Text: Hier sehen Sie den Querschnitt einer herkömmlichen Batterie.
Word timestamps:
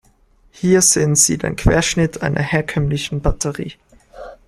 Hier 0.49 0.81
sehen 0.81 1.15
Sie 1.15 1.37
den 1.37 1.55
Querschnitt 1.55 2.23
einer 2.23 2.41
herkömmlichen 2.41 3.21
Batterie. 3.21 3.73